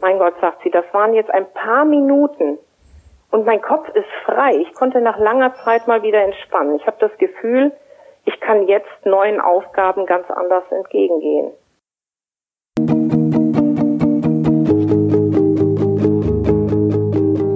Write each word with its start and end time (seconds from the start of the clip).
Mein 0.00 0.18
Gott, 0.18 0.34
sagt 0.40 0.62
sie, 0.62 0.70
das 0.70 0.84
waren 0.92 1.14
jetzt 1.14 1.30
ein 1.30 1.46
paar 1.52 1.84
Minuten. 1.84 2.58
Und 3.30 3.44
mein 3.44 3.60
Kopf 3.60 3.88
ist 3.90 4.08
frei. 4.24 4.56
Ich 4.56 4.72
konnte 4.74 5.00
nach 5.00 5.18
langer 5.18 5.54
Zeit 5.62 5.86
mal 5.86 6.02
wieder 6.02 6.22
entspannen. 6.22 6.76
Ich 6.76 6.86
habe 6.86 6.96
das 7.00 7.16
Gefühl, 7.18 7.70
ich 8.24 8.40
kann 8.40 8.66
jetzt 8.66 8.88
neuen 9.04 9.40
Aufgaben 9.40 10.06
ganz 10.06 10.28
anders 10.30 10.64
entgegengehen. 10.70 11.52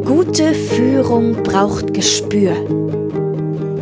Gute 0.05 0.55
Führung 0.55 1.43
braucht 1.43 1.95
Gespür. 1.95 2.53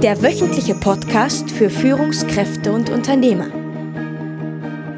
Der 0.02 0.22
wöchentliche 0.22 0.74
Podcast 0.74 1.50
für 1.50 1.68
Führungskräfte 1.68 2.72
und 2.72 2.90
Unternehmer. 2.90 3.61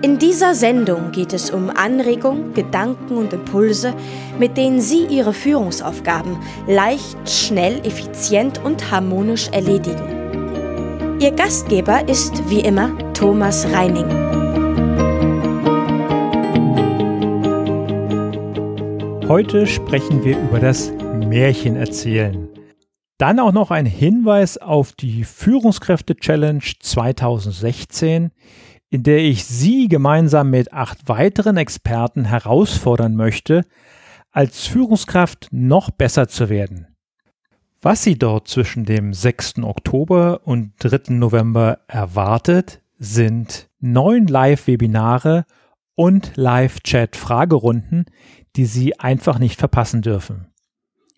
In 0.05 0.19
dieser 0.19 0.55
Sendung 0.55 1.13
geht 1.13 1.33
es 1.33 1.51
um 1.51 1.71
Anregungen, 1.71 2.53
Gedanken 2.53 3.17
und 3.17 3.33
Impulse, 3.33 3.95
mit 4.39 4.59
denen 4.59 4.83
Sie 4.83 5.07
Ihre 5.07 5.33
Führungsaufgaben 5.33 6.37
leicht, 6.67 7.17
schnell, 7.27 7.79
effizient 7.87 8.63
und 8.63 8.91
harmonisch 8.91 9.49
erledigen. 9.49 11.17
Ihr 11.21 11.31
Gastgeber 11.31 12.07
ist 12.07 12.35
wie 12.51 12.61
immer 12.61 12.91
Thomas 13.15 13.67
Reining. 13.73 14.05
Heute 19.27 19.67
sprechen 19.67 20.23
wir 20.23 20.37
über 20.39 20.61
das 20.61 20.93
Märchen 21.27 21.77
erzählen. 21.77 22.51
Dann 23.17 23.41
auch 23.41 23.53
noch 23.53 23.71
ein 23.71 23.87
Hinweis 23.87 24.59
auf 24.59 24.93
die 24.93 25.25
Führungskräfte 25.25 26.15
Challenge 26.15 26.65
2016, 26.81 28.33
in 28.95 29.03
der 29.03 29.19
ich 29.19 29.45
Sie 29.45 29.89
gemeinsam 29.89 30.51
mit 30.51 30.73
acht 30.73 31.09
weiteren 31.09 31.57
Experten 31.57 32.25
herausfordern 32.25 33.17
möchte, 33.17 33.63
als 34.31 34.69
Führungskraft 34.69 35.49
noch 35.51 35.91
besser 35.91 36.29
zu 36.29 36.49
werden. 36.49 36.87
Was 37.83 38.05
Sie 38.05 38.17
dort 38.17 38.47
zwischen 38.47 38.85
dem 38.85 39.13
6. 39.13 39.65
Oktober 39.65 40.43
und 40.45 40.75
3. 40.79 41.13
November 41.15 41.81
erwartet, 41.89 42.83
sind 42.97 43.69
neun 43.81 44.29
Live-Webinare 44.29 45.45
und 45.97 46.31
Live-Chat-Fragerunden, 46.37 48.05
die 48.55 48.67
Sie 48.67 49.01
einfach 49.01 49.41
nicht 49.41 49.59
verpassen 49.59 50.03
dürfen. 50.03 50.53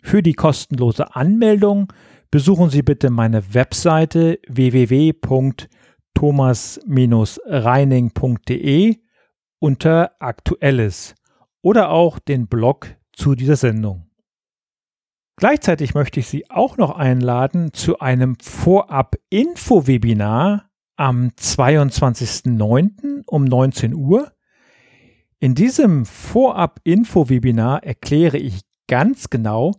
Für 0.01 0.23
die 0.23 0.33
kostenlose 0.33 1.15
Anmeldung 1.15 1.93
besuchen 2.31 2.71
Sie 2.71 2.81
bitte 2.81 3.11
meine 3.11 3.53
Webseite 3.53 4.39
www.führungskraft.com 4.47 5.76
thomas-reining.de 6.17 8.97
unter 9.59 10.11
Aktuelles 10.19 11.13
oder 11.61 11.91
auch 11.91 12.17
den 12.17 12.47
Blog 12.47 12.95
zu 13.13 13.35
dieser 13.35 13.55
Sendung. 13.55 14.09
Gleichzeitig 15.35 15.93
möchte 15.93 16.19
ich 16.19 16.27
Sie 16.27 16.49
auch 16.49 16.77
noch 16.77 16.97
einladen 16.97 17.71
zu 17.71 17.99
einem 17.99 18.35
Vorab-Info-Webinar 18.41 20.71
am 20.95 21.27
22.09. 21.39 23.21
um 23.27 23.45
19 23.45 23.93
Uhr. 23.93 24.31
In 25.37 25.53
diesem 25.53 26.07
Vorab-Info-Webinar 26.07 27.83
erkläre 27.83 28.39
ich 28.39 28.61
ganz 28.87 29.29
genau, 29.29 29.73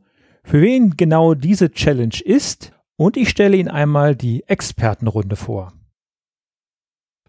für 0.44 0.62
wen 0.62 0.96
genau 0.96 1.34
diese 1.34 1.72
Challenge 1.72 2.20
ist 2.24 2.72
und 2.94 3.16
ich 3.16 3.28
stelle 3.28 3.56
Ihnen 3.56 3.70
einmal 3.70 4.14
die 4.14 4.44
Expertenrunde 4.46 5.34
vor. 5.34 5.72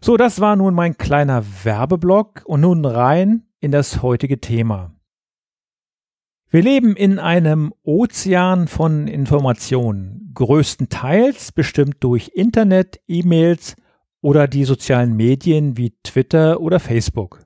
So, 0.02 0.16
das 0.16 0.40
war 0.40 0.56
nun 0.56 0.74
mein 0.74 0.96
kleiner 0.96 1.44
Werbeblock 1.62 2.42
und 2.46 2.62
nun 2.62 2.86
rein 2.86 3.42
in 3.60 3.70
das 3.70 4.00
heutige 4.02 4.40
Thema. 4.40 4.94
Wir 6.48 6.62
leben 6.62 6.96
in 6.96 7.18
einem 7.18 7.74
Ozean 7.82 8.66
von 8.66 9.06
Informationen, 9.06 10.32
größtenteils 10.34 11.52
bestimmt 11.52 11.96
durch 12.00 12.32
Internet, 12.34 12.98
E-Mails 13.06 13.76
oder 14.22 14.48
die 14.48 14.64
sozialen 14.64 15.14
Medien 15.16 15.76
wie 15.76 15.94
Twitter 16.02 16.60
oder 16.60 16.80
Facebook. 16.80 17.44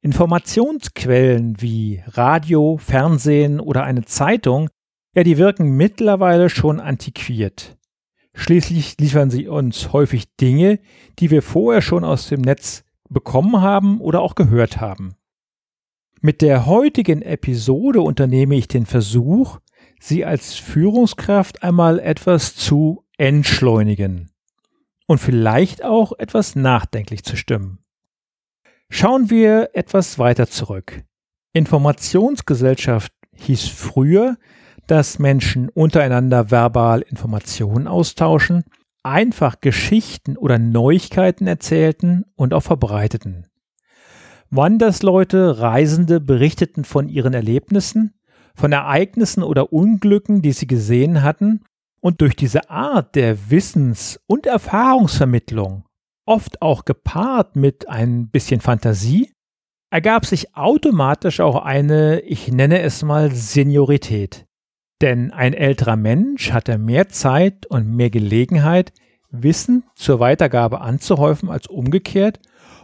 Informationsquellen 0.00 1.60
wie 1.60 2.02
Radio, 2.06 2.78
Fernsehen 2.78 3.58
oder 3.58 3.82
eine 3.82 4.04
Zeitung, 4.04 4.70
ja, 5.14 5.24
die 5.24 5.38
wirken 5.38 5.76
mittlerweile 5.76 6.50
schon 6.50 6.78
antiquiert. 6.78 7.76
Schließlich 8.34 8.96
liefern 8.98 9.30
sie 9.30 9.48
uns 9.48 9.92
häufig 9.92 10.34
Dinge, 10.36 10.78
die 11.18 11.30
wir 11.30 11.42
vorher 11.42 11.82
schon 11.82 12.04
aus 12.04 12.28
dem 12.28 12.40
Netz 12.40 12.84
bekommen 13.08 13.60
haben 13.60 14.00
oder 14.00 14.20
auch 14.20 14.34
gehört 14.34 14.80
haben. 14.80 15.16
Mit 16.20 16.42
der 16.42 16.66
heutigen 16.66 17.22
Episode 17.22 18.02
unternehme 18.02 18.54
ich 18.56 18.68
den 18.68 18.86
Versuch, 18.86 19.58
Sie 20.02 20.24
als 20.24 20.54
Führungskraft 20.54 21.62
einmal 21.62 21.98
etwas 22.00 22.56
zu 22.56 23.04
entschleunigen 23.18 24.30
und 25.06 25.18
vielleicht 25.18 25.84
auch 25.84 26.12
etwas 26.18 26.56
nachdenklich 26.56 27.22
zu 27.22 27.36
stimmen. 27.36 27.80
Schauen 28.88 29.28
wir 29.28 29.70
etwas 29.74 30.18
weiter 30.18 30.48
zurück. 30.48 31.04
Informationsgesellschaft 31.52 33.12
hieß 33.36 33.68
früher, 33.68 34.38
dass 34.90 35.20
Menschen 35.20 35.68
untereinander 35.68 36.50
verbal 36.50 37.02
Informationen 37.02 37.86
austauschen, 37.86 38.64
einfach 39.04 39.60
Geschichten 39.60 40.36
oder 40.36 40.58
Neuigkeiten 40.58 41.46
erzählten 41.46 42.24
und 42.34 42.52
auch 42.52 42.64
verbreiteten. 42.64 43.46
Wandersleute, 44.50 45.60
Reisende 45.60 46.18
berichteten 46.18 46.84
von 46.84 47.08
ihren 47.08 47.34
Erlebnissen, 47.34 48.14
von 48.56 48.72
Ereignissen 48.72 49.44
oder 49.44 49.72
Unglücken, 49.72 50.42
die 50.42 50.52
sie 50.52 50.66
gesehen 50.66 51.22
hatten, 51.22 51.62
und 52.00 52.20
durch 52.20 52.34
diese 52.34 52.68
Art 52.68 53.14
der 53.14 53.50
Wissens- 53.50 54.18
und 54.26 54.46
Erfahrungsvermittlung, 54.46 55.84
oft 56.26 56.62
auch 56.62 56.84
gepaart 56.84 57.54
mit 57.54 57.88
ein 57.88 58.28
bisschen 58.30 58.60
Fantasie, 58.60 59.30
ergab 59.90 60.26
sich 60.26 60.56
automatisch 60.56 61.38
auch 61.38 61.62
eine, 61.62 62.20
ich 62.20 62.50
nenne 62.50 62.80
es 62.80 63.04
mal, 63.04 63.30
Seniorität. 63.30 64.46
Denn 65.00 65.32
ein 65.32 65.54
älterer 65.54 65.96
Mensch 65.96 66.52
hatte 66.52 66.76
mehr 66.78 67.08
Zeit 67.08 67.66
und 67.66 67.94
mehr 67.94 68.10
Gelegenheit, 68.10 68.92
Wissen 69.30 69.84
zur 69.94 70.20
Weitergabe 70.20 70.80
anzuhäufen 70.80 71.50
als 71.50 71.68
umgekehrt 71.68 72.40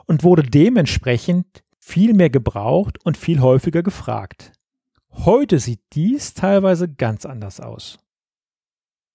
und 0.07 0.23
wurde 0.23 0.43
dementsprechend 0.43 1.65
viel 1.79 2.15
mehr 2.15 2.31
gebraucht 2.31 2.99
und 3.05 3.17
viel 3.17 3.41
häufiger 3.41 3.83
gefragt. 3.83 4.53
Heute 5.11 5.59
sieht 5.59 5.81
dies 5.93 6.35
teilweise 6.35 6.89
ganz 6.93 7.27
anders 7.27 7.61
aus. 7.61 7.99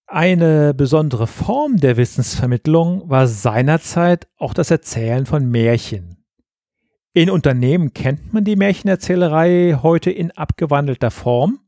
Eine 0.08 0.74
besondere 0.74 1.26
Form 1.26 1.78
der 1.78 1.96
Wissensvermittlung 1.96 3.10
war 3.10 3.28
seinerzeit 3.28 4.28
auch 4.38 4.54
das 4.54 4.70
Erzählen 4.70 5.26
von 5.26 5.50
Märchen. 5.50 6.18
In 7.14 7.30
Unternehmen 7.30 7.94
kennt 7.94 8.34
man 8.34 8.44
die 8.44 8.56
Märchenerzählerei 8.56 9.80
heute 9.82 10.12
in 10.12 10.32
abgewandelter 10.32 11.12
Form, 11.12 11.60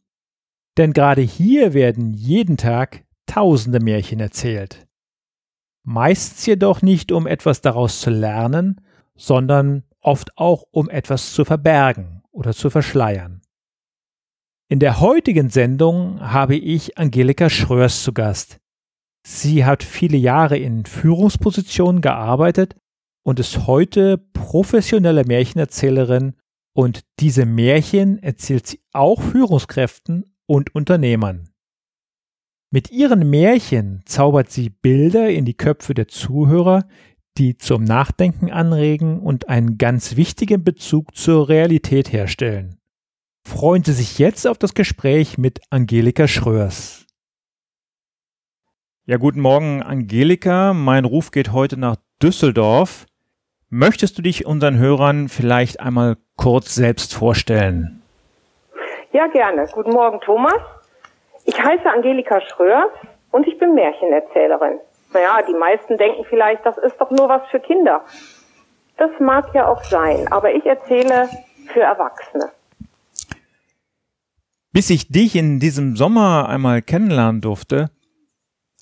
denn 0.77 0.93
gerade 0.93 1.21
hier 1.21 1.73
werden 1.73 2.13
jeden 2.13 2.57
Tag 2.57 3.03
tausende 3.25 3.79
Märchen 3.79 4.19
erzählt. 4.19 4.87
Meistens 5.85 6.45
jedoch 6.45 6.81
nicht, 6.81 7.11
um 7.11 7.27
etwas 7.27 7.61
daraus 7.61 7.99
zu 7.99 8.09
lernen, 8.09 8.81
sondern 9.15 9.83
oft 10.01 10.37
auch, 10.37 10.63
um 10.71 10.89
etwas 10.89 11.33
zu 11.33 11.45
verbergen 11.45 12.23
oder 12.31 12.53
zu 12.53 12.69
verschleiern. 12.69 13.41
In 14.69 14.79
der 14.79 14.99
heutigen 14.99 15.49
Sendung 15.49 16.19
habe 16.21 16.55
ich 16.55 16.97
Angelika 16.97 17.49
Schröers 17.49 18.03
zu 18.03 18.13
Gast. 18.13 18.59
Sie 19.25 19.65
hat 19.65 19.83
viele 19.83 20.17
Jahre 20.17 20.57
in 20.57 20.85
Führungspositionen 20.85 22.01
gearbeitet 22.01 22.75
und 23.23 23.39
ist 23.39 23.67
heute 23.67 24.17
professionelle 24.17 25.25
Märchenerzählerin 25.25 26.35
und 26.75 27.01
diese 27.19 27.45
Märchen 27.45 28.17
erzählt 28.21 28.67
sie 28.67 28.81
auch 28.93 29.21
Führungskräften 29.21 30.32
und 30.53 30.75
Unternehmern. 30.75 31.49
Mit 32.69 32.91
ihren 32.91 33.27
Märchen 33.27 34.03
zaubert 34.05 34.51
sie 34.51 34.69
Bilder 34.69 35.31
in 35.31 35.45
die 35.45 35.55
Köpfe 35.55 35.95
der 35.95 36.07
Zuhörer, 36.07 36.87
die 37.39 37.57
zum 37.57 37.83
Nachdenken 37.83 38.51
anregen 38.51 39.19
und 39.19 39.49
einen 39.49 39.79
ganz 39.79 40.15
wichtigen 40.15 40.63
Bezug 40.63 41.15
zur 41.15 41.49
Realität 41.49 42.13
herstellen. 42.13 42.77
Freuen 43.43 43.83
Sie 43.83 43.93
sich 43.93 44.19
jetzt 44.19 44.45
auf 44.45 44.59
das 44.59 44.75
Gespräch 44.75 45.39
mit 45.39 45.59
Angelika 45.71 46.27
Schröers. 46.27 47.07
Ja, 49.05 49.17
guten 49.17 49.41
Morgen, 49.41 49.81
Angelika. 49.81 50.75
Mein 50.75 51.05
Ruf 51.05 51.31
geht 51.31 51.51
heute 51.51 51.77
nach 51.77 51.97
Düsseldorf. 52.21 53.07
Möchtest 53.69 54.19
du 54.19 54.21
dich 54.21 54.45
unseren 54.45 54.77
Hörern 54.77 55.29
vielleicht 55.29 55.79
einmal 55.79 56.17
kurz 56.35 56.75
selbst 56.75 57.15
vorstellen? 57.15 58.02
Ja, 59.13 59.27
gerne. 59.27 59.67
Guten 59.71 59.91
Morgen, 59.91 60.19
Thomas. 60.21 60.59
Ich 61.45 61.55
heiße 61.55 61.85
Angelika 61.85 62.41
Schröers 62.41 62.89
und 63.29 63.45
ich 63.47 63.59
bin 63.59 63.75
Märchenerzählerin. 63.75 64.79
Naja, 65.13 65.43
die 65.47 65.53
meisten 65.53 65.99
denken 65.99 66.25
vielleicht, 66.27 66.65
das 66.65 66.79
ist 66.79 66.99
doch 66.99 67.11
nur 67.11 67.29
was 67.29 67.43
für 67.51 67.59
Kinder. 67.59 68.03
Das 68.97 69.11
mag 69.19 69.53
ja 69.53 69.67
auch 69.67 69.83
sein, 69.83 70.27
aber 70.31 70.55
ich 70.55 70.65
erzähle 70.65 71.29
für 71.71 71.81
Erwachsene. 71.81 72.51
Bis 74.71 74.89
ich 74.89 75.09
dich 75.09 75.35
in 75.35 75.59
diesem 75.59 75.95
Sommer 75.95 76.49
einmal 76.49 76.81
kennenlernen 76.81 77.41
durfte, 77.41 77.91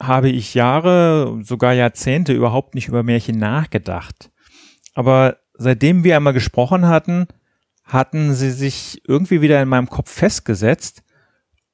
habe 0.01 0.29
ich 0.29 0.53
Jahre, 0.53 1.39
sogar 1.41 1.73
Jahrzehnte 1.73 2.31
überhaupt 2.31 2.73
nicht 2.73 2.87
über 2.87 3.03
Märchen 3.03 3.37
nachgedacht. 3.37 4.31
Aber 4.95 5.35
seitdem 5.55 6.05
wir 6.05 6.15
einmal 6.15 6.31
gesprochen 6.31 6.87
hatten, 6.87 7.27
hatten 7.83 8.33
sie 8.33 8.51
sich 8.51 9.01
irgendwie 9.07 9.41
wieder 9.41 9.61
in 9.61 9.69
meinem 9.69 9.89
Kopf 9.89 10.11
festgesetzt, 10.11 11.03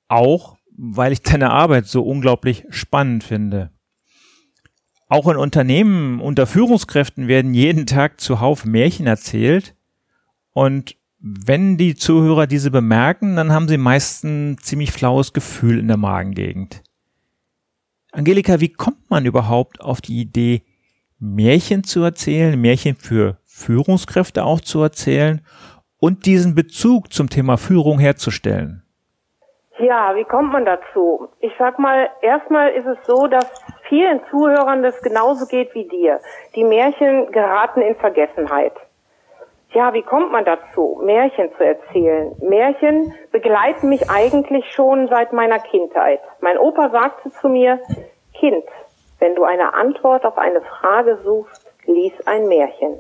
auch 0.08 0.58
weil 0.78 1.12
ich 1.12 1.22
deine 1.22 1.52
Arbeit 1.52 1.88
so 1.88 2.04
unglaublich 2.04 2.66
spannend 2.70 3.24
finde. 3.24 3.72
Auch 5.10 5.28
in 5.28 5.38
Unternehmen 5.38 6.20
unter 6.20 6.46
Führungskräften 6.46 7.28
werden 7.28 7.54
jeden 7.54 7.86
Tag 7.86 8.20
zuhauf 8.20 8.66
Märchen 8.66 9.08
erzählt 9.08 9.76
und 10.52 10.98
wenn 11.20 11.78
die 11.78 11.96
Zuhörer 11.96 12.46
diese 12.46 12.72
bemerken, 12.72 13.36
dann 13.36 13.52
haben 13.52 13.68
sie 13.68 13.78
meist 13.78 14.24
ein 14.24 14.58
ziemlich 14.60 14.92
flaues 14.92 15.34
Gefühl 15.34 15.80
in 15.80 15.88
der 15.88 15.98
Magengegend. 15.98 16.84
Angelika, 18.12 18.60
wie 18.60 18.70
kommt 18.70 19.10
man 19.10 19.26
überhaupt 19.26 19.82
auf 19.82 20.02
die 20.02 20.20
Idee, 20.20 20.64
Märchen 21.20 21.84
zu 21.84 22.02
erzählen, 22.04 22.60
Märchen 22.60 22.96
für 22.96 23.40
Führungskräfte 23.46 24.44
auch 24.44 24.62
zu 24.62 24.82
erzählen 24.82 25.42
und 26.00 26.26
diesen 26.26 26.56
Bezug 26.56 27.12
zum 27.14 27.30
Thema 27.30 27.58
Führung 27.58 28.00
herzustellen? 28.00 28.84
Ja, 29.80 30.16
wie 30.16 30.24
kommt 30.24 30.52
man 30.52 30.66
dazu? 30.66 31.28
Ich 31.40 31.52
sag 31.60 31.78
mal, 31.78 32.10
erstmal 32.22 32.72
ist 32.72 32.88
es 32.88 32.98
so, 33.06 33.28
dass 33.28 33.46
vielen 33.88 34.22
Zuhörern 34.32 34.82
das 34.82 35.00
genauso 35.02 35.46
geht 35.46 35.74
wie 35.76 35.88
dir. 35.88 36.20
Die 36.56 36.64
Märchen 36.64 37.32
geraten 37.32 37.82
in 37.82 37.96
Vergessenheit. 37.96 38.74
Ja, 39.74 39.94
wie 39.94 40.02
kommt 40.02 40.32
man 40.32 40.46
dazu, 40.46 41.00
Märchen 41.04 41.52
zu 41.58 41.64
erzählen? 41.64 42.36
Märchen 42.42 43.14
begleiten 43.32 43.90
mich 43.90 44.10
eigentlich 44.10 44.66
schon 44.72 45.08
seit 45.10 45.34
meiner 45.34 45.60
Kindheit. 45.60 46.22
Mein 46.42 46.58
Opa 46.58 46.90
sagte 46.90 47.30
zu 47.32 47.48
mir, 47.48 47.80
Kind, 48.34 48.64
wenn 49.20 49.36
du 49.36 49.44
eine 49.44 49.74
Antwort 49.74 50.26
auf 50.26 50.38
eine 50.38 50.62
Frage 50.62 51.20
suchst, 51.24 51.72
lies 51.86 52.14
ein 52.26 52.48
Märchen. 52.48 53.00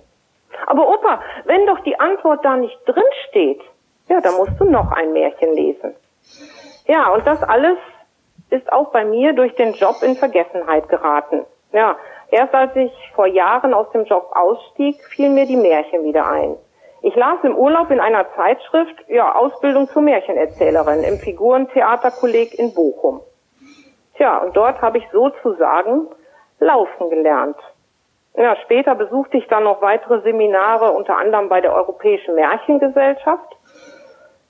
Aber 0.66 0.88
Opa, 0.90 1.22
wenn 1.46 1.66
doch 1.66 1.80
die 1.82 2.00
Antwort 2.00 2.44
da 2.44 2.58
nicht 2.58 2.78
drin 2.86 3.04
steht, 3.30 3.62
ja, 4.08 4.22
dann 4.22 4.36
musst 4.36 4.60
du 4.60 4.66
noch 4.66 4.92
ein 4.92 5.14
Märchen 5.14 5.54
lesen. 5.54 5.96
Ja, 6.88 7.10
und 7.10 7.28
das 7.28 7.44
alles 7.44 7.78
ist 8.50 8.72
auch 8.72 8.92
bei 8.92 9.04
mir 9.04 9.34
durch 9.34 9.56
den 9.56 9.74
Job 9.74 9.98
in 10.02 10.16
Vergessenheit 10.16 10.88
geraten. 10.90 11.46
Ja, 11.74 11.98
erst 12.32 12.54
als 12.54 12.76
ich 12.76 12.92
vor 13.14 13.28
Jahren 13.28 13.74
aus 13.74 13.90
dem 13.92 14.06
Job 14.06 14.32
ausstieg, 14.34 15.04
fielen 15.10 15.34
mir 15.34 15.46
die 15.46 15.58
Märchen 15.58 16.04
wieder 16.04 16.28
ein. 16.28 16.56
Ich 17.02 17.16
las 17.16 17.38
im 17.44 17.56
Urlaub 17.56 17.92
in 17.92 18.00
einer 18.00 18.26
Zeitschrift, 18.36 18.96
ja, 19.08 19.36
Ausbildung 19.36 19.88
zur 19.90 20.02
Märchenerzählerin 20.02 21.04
im 21.04 21.18
Figurentheaterkolleg 21.20 22.58
in 22.58 22.74
Bochum. 22.74 23.22
Tja, 24.16 24.40
und 24.40 24.56
dort 24.58 24.82
habe 24.82 24.98
ich 24.98 25.08
sozusagen 25.12 26.08
laufen 26.60 27.10
gelernt. 27.10 27.58
Ja, 28.38 28.56
später 28.58 28.94
besuchte 28.94 29.38
ich 29.38 29.48
dann 29.48 29.64
noch 29.64 29.82
weitere 29.82 30.22
Seminare, 30.22 30.92
unter 30.92 31.18
anderem 31.18 31.50
bei 31.50 31.60
der 31.60 31.74
Europäischen 31.74 32.36
Märchengesellschaft. 32.36 33.58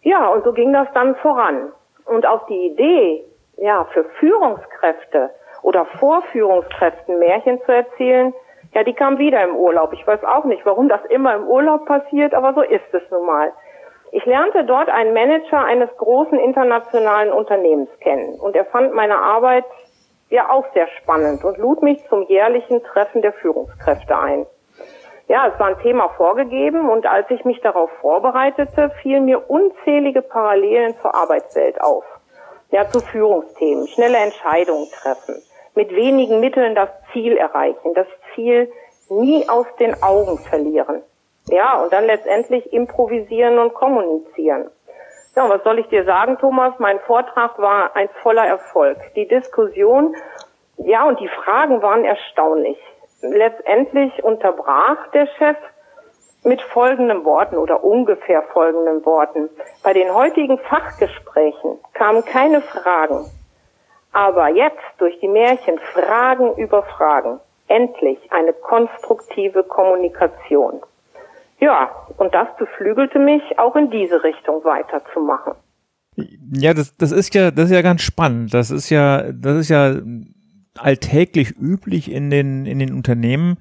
Ja, 0.02 0.28
und 0.28 0.44
so 0.44 0.52
ging 0.52 0.74
das 0.74 0.90
dann 0.94 1.16
voran. 1.16 1.72
Und 2.06 2.26
auf 2.26 2.46
die 2.48 2.68
Idee, 2.68 3.24
ja, 3.56 3.86
für 3.94 4.04
Führungskräfte 4.20 5.30
oder 5.64 5.86
Vorführungskräften 6.00 7.18
Märchen 7.18 7.62
zu 7.66 7.72
erzählen, 7.72 8.34
ja, 8.74 8.84
die 8.84 8.94
kam 8.94 9.20
wieder 9.20 9.42
im 9.42 9.56
Urlaub. 9.56 9.94
Ich 9.94 10.06
weiß 10.06 10.22
auch 10.26 10.44
nicht, 10.44 10.66
warum 10.66 10.90
das 10.90 11.04
immer 11.06 11.36
im 11.36 11.48
Urlaub 11.48 11.86
passiert, 11.86 12.34
aber 12.34 12.54
so 12.54 12.62
ist 12.62 12.94
es 12.94 13.10
nun 13.10 13.26
mal. 13.26 13.54
Ich 14.12 14.26
lernte 14.26 14.66
dort 14.66 14.90
einen 14.90 15.14
Manager 15.14 15.64
eines 15.64 15.90
großen 15.96 16.38
internationalen 16.38 17.32
Unternehmens 17.32 17.90
kennen 18.02 18.38
und 18.40 18.54
er 18.56 18.66
fand 18.66 18.94
meine 18.94 19.18
Arbeit 19.18 19.64
ja 20.30 20.50
auch 20.50 20.66
sehr 20.74 20.88
spannend 21.02 21.44
und 21.44 21.58
lud 21.58 21.82
mich 21.82 22.04
zum 22.10 22.24
jährlichen 22.24 22.84
Treffen 22.84 23.22
der 23.22 23.34
Führungskräfte 23.34 24.18
ein. 24.18 24.46
Ja, 25.28 25.48
es 25.48 25.60
war 25.60 25.68
ein 25.68 25.80
Thema 25.82 26.10
vorgegeben 26.10 26.90
und 26.90 27.06
als 27.06 27.30
ich 27.30 27.44
mich 27.44 27.60
darauf 27.62 27.90
vorbereitete, 28.00 28.92
fielen 29.02 29.26
mir 29.26 29.50
unzählige 29.50 30.22
Parallelen 30.22 30.96
zur 31.02 31.14
Arbeitswelt 31.14 31.82
auf. 31.82 32.06
Ja, 32.72 32.88
zu 32.90 33.00
Führungsthemen, 33.00 33.88
schnelle 33.88 34.18
Entscheidungen 34.18 34.88
treffen, 34.92 35.36
mit 35.76 35.90
wenigen 35.92 36.40
Mitteln 36.40 36.76
das 36.76 36.90
Ziel 37.12 37.38
erreichen, 37.38 37.94
das 37.94 38.08
Ziel 38.36 38.72
nie 39.10 39.48
aus 39.50 39.68
den 39.80 40.02
Augen 40.02 40.38
verlieren. 40.38 41.02
Ja, 41.50 41.82
und 41.82 41.94
dann 41.94 42.06
letztendlich 42.06 42.74
improvisieren 42.74 43.58
und 43.60 43.74
kommunizieren. 43.74 44.70
Ja, 45.38 45.48
was 45.50 45.64
soll 45.64 45.78
ich 45.78 45.88
dir 45.90 46.04
sagen, 46.04 46.40
Thomas? 46.40 46.74
Mein 46.80 47.00
Vortrag 47.02 47.60
war 47.60 47.96
ein 47.96 48.10
voller 48.24 48.48
Erfolg. 48.48 48.98
Die 49.16 49.28
Diskussion, 49.28 50.16
ja, 50.78 51.08
und 51.08 51.20
die 51.20 51.28
Fragen 51.28 51.84
waren 51.84 52.04
erstaunlich 52.06 52.80
letztendlich 53.22 54.24
unterbrach 54.24 55.12
der 55.14 55.28
Chef 55.38 55.58
mit 56.44 56.60
folgenden 56.60 57.24
Worten 57.24 57.56
oder 57.56 57.84
ungefähr 57.84 58.42
folgenden 58.52 59.06
Worten. 59.06 59.48
Bei 59.84 59.94
den 59.94 60.12
heutigen 60.12 60.58
Fachgesprächen 60.58 61.78
kamen 61.94 62.26
keine 62.26 62.62
Fragen. 62.62 63.30
Aber 64.14 64.48
jetzt 64.48 64.82
durch 64.98 65.20
die 65.20 65.28
Märchen 65.28 65.78
Fragen 65.78 66.56
über 66.56 66.82
Fragen. 66.82 67.40
Endlich 67.68 68.18
eine 68.32 68.54
konstruktive 68.54 69.62
Kommunikation. 69.62 70.82
Ja, 71.60 71.90
und 72.18 72.34
das 72.34 72.48
beflügelte 72.58 73.20
mich, 73.20 73.42
auch 73.58 73.76
in 73.76 73.90
diese 73.90 74.24
Richtung 74.24 74.64
weiterzumachen. 74.64 75.54
Ja, 76.16 76.74
das, 76.74 76.96
das 76.98 77.12
ist 77.12 77.34
ja, 77.34 77.52
das 77.52 77.66
ist 77.66 77.72
ja 77.72 77.82
ganz 77.82 78.02
spannend. 78.02 78.54
Das 78.54 78.72
ist 78.72 78.90
ja, 78.90 79.32
das 79.32 79.58
ist 79.58 79.70
ja 79.70 79.96
alltäglich 80.78 81.58
üblich 81.58 82.12
in 82.12 82.30
den, 82.30 82.66
in 82.66 82.80
den 82.80 82.94
Unternehmen. 82.94 83.58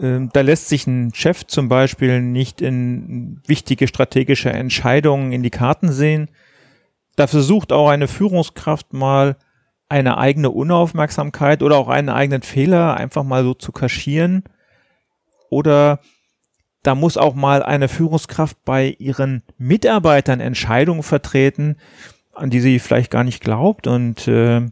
Ähm, 0.00 0.30
da 0.32 0.40
lässt 0.40 0.68
sich 0.68 0.86
ein 0.86 1.12
Chef 1.14 1.46
zum 1.46 1.68
Beispiel 1.68 2.20
nicht 2.20 2.60
in 2.60 3.40
wichtige 3.46 3.86
strategische 3.86 4.50
Entscheidungen 4.50 5.32
in 5.32 5.42
die 5.42 5.50
Karten 5.50 5.92
sehen. 5.92 6.30
Da 7.16 7.26
versucht 7.26 7.72
auch 7.72 7.88
eine 7.88 8.08
Führungskraft 8.08 8.92
mal 8.92 9.36
eine 9.88 10.18
eigene 10.18 10.50
Unaufmerksamkeit 10.50 11.62
oder 11.62 11.76
auch 11.76 11.88
einen 11.88 12.08
eigenen 12.08 12.42
Fehler 12.42 12.96
einfach 12.96 13.24
mal 13.24 13.42
so 13.42 13.54
zu 13.54 13.72
kaschieren. 13.72 14.44
Oder 15.50 15.98
da 16.82 16.94
muss 16.94 17.16
auch 17.16 17.34
mal 17.34 17.62
eine 17.62 17.88
Führungskraft 17.88 18.64
bei 18.64 18.96
ihren 18.98 19.42
Mitarbeitern 19.58 20.40
Entscheidungen 20.40 21.02
vertreten, 21.02 21.76
an 22.32 22.50
die 22.50 22.60
sie 22.60 22.78
vielleicht 22.78 23.10
gar 23.10 23.24
nicht 23.24 23.42
glaubt 23.42 23.86
und 23.86 24.26
äh, 24.28 24.66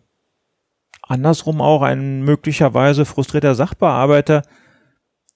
andersrum 1.02 1.60
auch 1.60 1.82
ein 1.82 2.22
möglicherweise 2.22 3.04
frustrierter 3.04 3.54
Sachbearbeiter, 3.54 4.42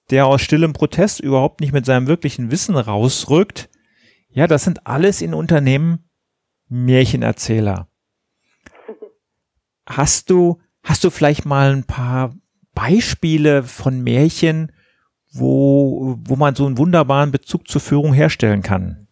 der 0.09 0.25
aus 0.25 0.41
stillem 0.41 0.73
Protest 0.73 1.19
überhaupt 1.19 1.61
nicht 1.61 1.73
mit 1.73 1.85
seinem 1.85 2.07
wirklichen 2.07 2.51
Wissen 2.51 2.75
rausrückt. 2.75 3.69
Ja, 4.29 4.47
das 4.47 4.63
sind 4.63 4.87
alles 4.87 5.21
in 5.21 5.33
Unternehmen 5.33 6.09
Märchenerzähler. 6.69 7.87
Hast 9.85 10.29
du, 10.29 10.59
hast 10.83 11.03
du 11.03 11.09
vielleicht 11.09 11.45
mal 11.45 11.71
ein 11.71 11.83
paar 11.83 12.35
Beispiele 12.73 13.63
von 13.63 14.01
Märchen, 14.01 14.71
wo, 15.33 16.15
wo 16.25 16.35
man 16.35 16.55
so 16.55 16.65
einen 16.65 16.77
wunderbaren 16.77 17.31
Bezug 17.31 17.67
zur 17.67 17.81
Führung 17.81 18.13
herstellen 18.13 18.61
kann? 18.61 19.07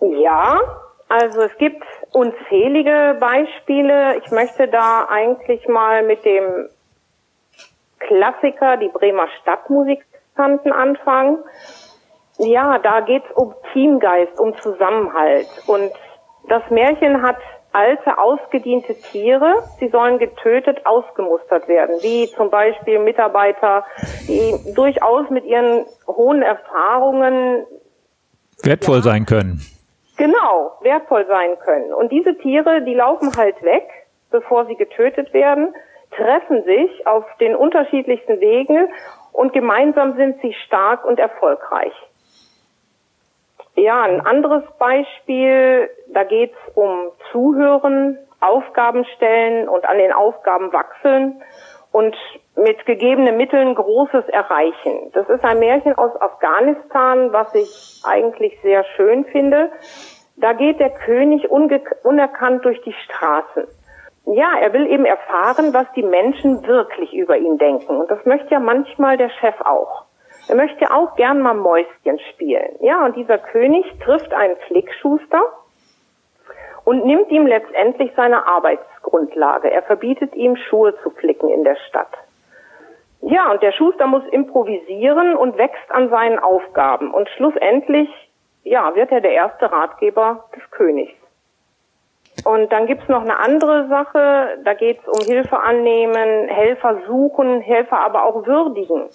Ja, 0.00 0.60
also 1.08 1.42
es 1.42 1.56
gibt 1.58 1.82
unzählige 2.12 3.16
Beispiele. 3.20 4.18
Ich 4.24 4.30
möchte 4.30 4.68
da 4.68 5.06
eigentlich 5.08 5.66
mal 5.68 6.02
mit 6.02 6.24
dem 6.24 6.68
Klassiker, 7.98 8.76
die 8.76 8.88
Bremer 8.88 9.26
Stadtmusikanten 9.42 10.72
anfangen. 10.72 11.38
Ja, 12.38 12.78
da 12.78 13.00
geht's 13.00 13.30
um 13.34 13.54
Teamgeist, 13.72 14.38
um 14.38 14.56
Zusammenhalt. 14.58 15.48
Und 15.66 15.90
das 16.48 16.62
Märchen 16.70 17.22
hat 17.22 17.38
alte, 17.72 18.18
ausgediente 18.18 18.94
Tiere. 18.94 19.62
Sie 19.78 19.88
sollen 19.88 20.18
getötet, 20.18 20.86
ausgemustert 20.86 21.68
werden, 21.68 21.96
wie 22.02 22.28
zum 22.28 22.50
Beispiel 22.50 22.98
Mitarbeiter, 22.98 23.84
die 24.26 24.74
durchaus 24.74 25.28
mit 25.30 25.44
ihren 25.44 25.84
hohen 26.06 26.42
Erfahrungen 26.42 27.66
wertvoll 28.62 28.96
ja, 28.96 29.02
sein 29.02 29.26
können. 29.26 29.60
Genau, 30.16 30.72
wertvoll 30.80 31.26
sein 31.26 31.58
können. 31.64 31.92
Und 31.92 32.10
diese 32.10 32.36
Tiere, 32.38 32.82
die 32.82 32.94
laufen 32.94 33.36
halt 33.36 33.62
weg, 33.62 33.88
bevor 34.30 34.66
sie 34.66 34.74
getötet 34.74 35.32
werden, 35.32 35.74
treffen 36.16 36.64
sich 36.64 37.06
auf 37.06 37.24
den 37.40 37.54
unterschiedlichsten 37.54 38.40
Wegen 38.40 38.88
und 39.32 39.52
gemeinsam 39.52 40.16
sind 40.16 40.40
sie 40.42 40.54
stark 40.66 41.04
und 41.04 41.18
erfolgreich. 41.18 41.92
Ja, 43.78 44.02
ein 44.02 44.20
anderes 44.26 44.64
Beispiel, 44.78 45.88
da 46.08 46.24
geht's 46.24 46.58
um 46.74 47.12
Zuhören, 47.30 48.18
Aufgaben 48.40 49.04
stellen 49.16 49.68
und 49.68 49.84
an 49.88 49.98
den 49.98 50.12
Aufgaben 50.12 50.72
wachseln 50.72 51.40
und 51.92 52.16
mit 52.56 52.84
gegebenen 52.86 53.36
Mitteln 53.36 53.76
Großes 53.76 54.28
erreichen. 54.30 55.12
Das 55.12 55.28
ist 55.28 55.44
ein 55.44 55.60
Märchen 55.60 55.96
aus 55.96 56.10
Afghanistan, 56.20 57.32
was 57.32 57.54
ich 57.54 58.02
eigentlich 58.04 58.58
sehr 58.62 58.82
schön 58.96 59.24
finde. 59.26 59.70
Da 60.36 60.54
geht 60.54 60.80
der 60.80 60.90
König 60.90 61.48
unerkannt 61.48 62.64
durch 62.64 62.80
die 62.82 62.94
Straßen. 63.04 63.64
Ja, 64.26 64.58
er 64.60 64.72
will 64.72 64.88
eben 64.88 65.04
erfahren, 65.04 65.72
was 65.72 65.86
die 65.94 66.02
Menschen 66.02 66.66
wirklich 66.66 67.14
über 67.14 67.36
ihn 67.36 67.58
denken. 67.58 67.96
Und 67.96 68.10
das 68.10 68.26
möchte 68.26 68.50
ja 68.50 68.60
manchmal 68.60 69.16
der 69.16 69.30
Chef 69.30 69.60
auch. 69.60 70.07
Er 70.48 70.56
möchte 70.56 70.90
auch 70.90 71.14
gern 71.16 71.40
mal 71.40 71.54
Mäuschen 71.54 72.18
spielen. 72.32 72.76
Ja, 72.80 73.04
und 73.04 73.16
dieser 73.16 73.38
König 73.38 73.84
trifft 74.02 74.32
einen 74.32 74.56
Flickschuster 74.66 75.42
und 76.84 77.04
nimmt 77.04 77.30
ihm 77.30 77.46
letztendlich 77.46 78.12
seine 78.16 78.46
Arbeitsgrundlage. 78.46 79.70
Er 79.70 79.82
verbietet 79.82 80.34
ihm, 80.34 80.56
Schuhe 80.56 80.94
zu 81.02 81.10
flicken 81.10 81.50
in 81.50 81.64
der 81.64 81.76
Stadt. 81.88 82.12
Ja, 83.20 83.50
und 83.50 83.62
der 83.62 83.72
Schuster 83.72 84.06
muss 84.06 84.22
improvisieren 84.30 85.36
und 85.36 85.58
wächst 85.58 85.90
an 85.90 86.08
seinen 86.08 86.38
Aufgaben. 86.38 87.12
Und 87.12 87.28
schlussendlich, 87.30 88.08
ja, 88.64 88.94
wird 88.94 89.10
er 89.10 89.20
der 89.20 89.32
erste 89.32 89.70
Ratgeber 89.70 90.44
des 90.56 90.70
Königs. 90.70 91.12
Und 92.44 92.72
dann 92.72 92.86
gibt's 92.86 93.08
noch 93.08 93.22
eine 93.22 93.38
andere 93.38 93.88
Sache, 93.88 94.58
da 94.64 94.74
geht's 94.74 95.06
um 95.08 95.20
Hilfe 95.26 95.60
annehmen, 95.60 96.48
Helfer 96.48 97.02
suchen, 97.06 97.60
Helfer 97.60 97.98
aber 97.98 98.24
auch 98.24 98.46
würdigen. 98.46 99.08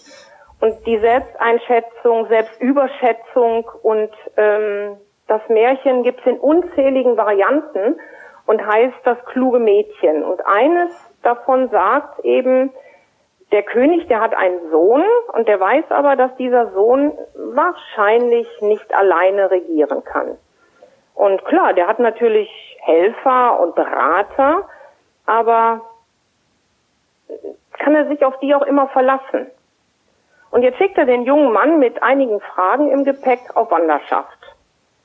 Und 0.64 0.88
die 0.88 0.98
Selbsteinschätzung, 0.98 2.28
Selbstüberschätzung 2.30 3.70
und 3.82 4.10
ähm, 4.38 4.96
das 5.28 5.42
Märchen 5.50 6.04
gibt's 6.04 6.26
in 6.26 6.40
unzähligen 6.40 7.18
Varianten 7.18 8.00
und 8.46 8.66
heißt 8.66 8.96
das 9.04 9.18
kluge 9.26 9.60
Mädchen. 9.60 10.24
Und 10.24 10.40
eines 10.46 10.90
davon 11.22 11.68
sagt 11.68 12.24
eben, 12.24 12.72
der 13.52 13.64
König, 13.64 14.08
der 14.08 14.22
hat 14.22 14.34
einen 14.34 14.72
Sohn 14.72 15.04
und 15.34 15.50
der 15.50 15.60
weiß 15.60 15.84
aber, 15.90 16.16
dass 16.16 16.34
dieser 16.38 16.72
Sohn 16.72 17.12
wahrscheinlich 17.36 18.48
nicht 18.62 18.96
alleine 18.96 19.52
regieren 19.52 20.06
kann. 20.06 20.38
Und 21.14 21.44
klar, 21.44 21.74
der 21.74 21.88
hat 21.88 22.00
natürlich 22.00 22.50
Helfer 22.80 23.60
und 23.60 23.76
Berater, 23.76 24.70
aber 25.26 25.82
kann 27.78 27.96
er 27.96 28.08
sich 28.08 28.24
auf 28.24 28.40
die 28.40 28.56
auch 28.56 28.66
immer 28.66 28.88
verlassen. 28.88 29.52
Und 30.54 30.62
jetzt 30.62 30.78
schickt 30.78 31.00
er 31.00 31.06
den 31.06 31.24
jungen 31.24 31.52
Mann 31.52 31.80
mit 31.80 32.04
einigen 32.04 32.40
Fragen 32.40 32.92
im 32.92 33.06
Gepäck 33.06 33.40
auf 33.56 33.72
Wanderschaft. 33.72 34.38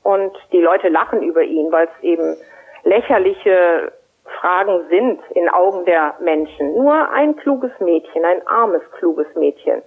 Und 0.03 0.37
die 0.53 0.61
Leute 0.61 0.91
lachen 0.91 1.23
über 1.23 1.43
ihn, 1.43 1.73
weil 1.73 1.87
es 1.87 2.05
eben 2.05 2.37
lächerliche 2.85 3.91
Fragen 4.39 4.87
sind 4.91 5.23
in 5.31 5.49
Augen 5.49 5.87
der 5.87 6.17
Menschen. 6.21 6.75
Nur 6.75 7.11
ein 7.13 7.35
kluges 7.37 7.71
Mädchen, 7.81 8.27
ein 8.27 8.47
armes, 8.47 8.83
kluges 8.99 9.27
Mädchen, 9.37 9.81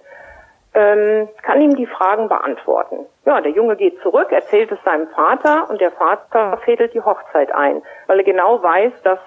ähm, 0.74 1.28
kann 1.42 1.60
ihm 1.60 1.76
die 1.76 1.86
Fragen 1.86 2.28
beantworten. 2.28 3.06
Ja, 3.24 3.40
der 3.40 3.52
Junge 3.52 3.76
geht 3.76 4.00
zurück, 4.02 4.32
erzählt 4.32 4.72
es 4.72 4.82
seinem 4.84 5.06
Vater 5.10 5.70
und 5.70 5.80
der 5.80 5.92
Vater 5.92 6.58
fädelt 6.64 6.92
die 6.92 7.02
Hochzeit 7.02 7.54
ein, 7.54 7.82
weil 8.08 8.18
er 8.18 8.24
genau 8.24 8.60
weiß, 8.60 8.94
dass 9.04 9.20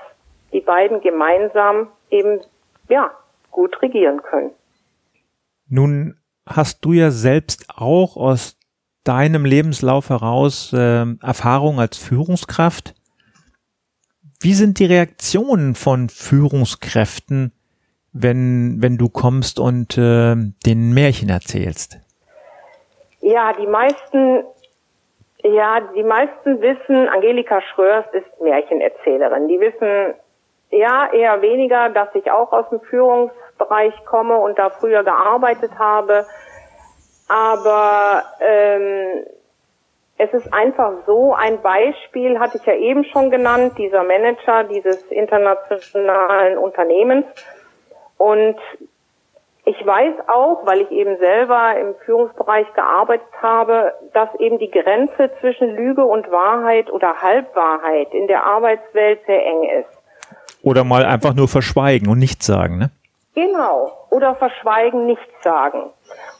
die 0.52 0.60
beiden 0.60 1.00
gemeinsam 1.00 1.94
eben, 2.10 2.42
ja, 2.90 3.12
gut 3.52 3.82
regieren 3.82 4.22
können. 4.22 4.52
Nun 5.70 6.18
hast 6.46 6.84
du 6.86 6.94
ja 6.94 7.12
selbst 7.12 7.66
auch 7.70 8.18
aus 8.18 8.58
deinem 9.04 9.46
Lebenslauf 9.46 10.10
heraus 10.10 10.74
äh, 10.74 11.06
Erfahrung 11.22 11.80
als 11.80 11.98
Führungskraft. 11.98 12.96
Wie 14.42 14.54
sind 14.54 14.80
die 14.80 14.86
Reaktionen 14.86 15.76
von 15.76 16.10
Führungskräften 16.10 17.52
wenn, 18.16 18.78
wenn 18.80 18.98
du 18.98 19.10
kommst 19.10 19.60
und 19.60 19.98
äh, 19.98 20.36
den 20.66 20.94
Märchen 20.94 21.30
erzählst? 21.30 22.00
Ja, 23.20 23.54
die 23.54 23.68
meisten, 23.68 24.44
ja, 25.44 25.82
die 25.96 26.04
meisten 26.04 26.62
wissen, 26.62 27.10
Angelika 27.10 27.62
Schröers 27.62 28.06
ist 28.14 28.42
Märchenerzählerin. 28.42 29.48
Die 29.50 29.60
wissen 29.60 30.16
ja 30.72 31.12
eher 31.12 31.42
weniger, 31.42 31.90
dass 31.90 32.08
ich 32.16 32.32
auch 32.32 32.54
aus 32.54 32.70
dem 32.70 32.80
Führungsbereich 33.56 33.94
komme 34.06 34.38
und 34.38 34.58
da 34.58 34.70
früher 34.70 35.04
gearbeitet 35.04 35.72
habe. 35.78 36.26
Aber 37.28 38.24
ähm, 38.40 39.26
es 40.18 40.32
ist 40.34 40.54
einfach 40.54 40.94
so, 41.06 41.34
ein 41.34 41.62
Beispiel 41.62 42.40
hatte 42.40 42.58
ich 42.58 42.66
ja 42.66 42.76
eben 42.76 43.04
schon 43.06 43.32
genannt, 43.32 43.78
dieser 43.78 44.04
Manager 44.04 44.64
dieses 44.64 45.02
internationalen 45.04 46.58
Unternehmens, 46.58 47.26
und 48.18 48.56
ich 49.66 49.86
weiß 49.86 50.14
auch, 50.28 50.66
weil 50.66 50.82
ich 50.82 50.92
eben 50.92 51.18
selber 51.18 51.78
im 51.78 51.96
Führungsbereich 52.06 52.72
gearbeitet 52.76 53.28
habe, 53.42 53.94
dass 54.14 54.30
eben 54.40 54.58
die 54.58 54.72
Grenze 54.72 55.32
zwischen 55.42 55.76
Lüge 55.76 56.06
und 56.06 56.32
Wahrheit 56.32 56.90
oder 56.90 57.22
Halbwahrheit 57.22 58.14
in 58.14 58.28
der 58.28 58.46
Arbeitswelt 58.46 59.20
sehr 59.26 59.46
eng 59.46 59.64
ist. 59.82 60.64
Oder 60.64 60.86
mal 60.86 61.04
einfach 61.04 61.34
nur 61.34 61.50
verschweigen 61.50 62.08
und 62.08 62.20
nichts 62.20 62.46
sagen, 62.46 62.78
ne? 62.78 62.90
Genau. 63.36 63.92
Oder 64.10 64.36
verschweigen, 64.36 65.06
nichts 65.06 65.44
sagen. 65.44 65.92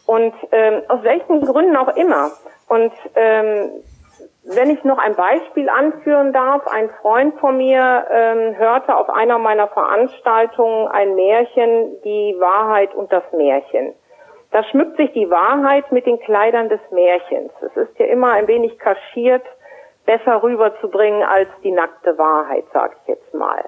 Und 0.08 0.34
ähm, 0.52 0.82
aus 0.88 1.04
welchen 1.04 1.42
Gründen 1.42 1.76
auch 1.76 1.96
immer. 1.96 2.32
Und 2.70 2.94
ähm, 3.16 3.84
wenn 4.46 4.70
ich 4.70 4.84
noch 4.84 4.98
ein 4.98 5.16
Beispiel 5.16 5.70
anführen 5.70 6.32
darf, 6.32 6.68
ein 6.68 6.90
Freund 7.02 7.38
von 7.40 7.58
mir 7.58 8.06
ähm, 8.10 8.58
hörte 8.58 8.96
auf 8.96 9.10
einer 9.10 9.40
meiner 9.40 9.68
Veranstaltungen 9.68 10.88
ein 10.88 11.16
Märchen, 11.16 12.02
die 12.04 12.36
Wahrheit 12.40 12.94
und 12.94 13.12
das 13.12 13.24
Märchen. 13.34 13.94
Da 14.52 14.64
schmückt 14.64 14.98
sich 14.98 15.12
die 15.14 15.30
Wahrheit 15.30 15.92
mit 15.92 16.06
den 16.06 16.20
Kleidern 16.20 16.70
des 16.70 16.80
Märchens. 16.92 17.52
Es 17.62 17.76
ist 17.76 18.00
ja 18.00 18.06
immer 18.06 18.32
ein 18.34 18.48
wenig 18.48 18.78
kaschiert, 18.80 19.44
besser 20.06 20.42
rüberzubringen 20.44 21.24
als 21.24 21.50
die 21.64 21.72
nackte 21.72 22.18
Wahrheit, 22.18 22.66
sage 22.72 22.96
ich 23.02 23.08
jetzt 23.10 23.34
mal. 23.34 23.66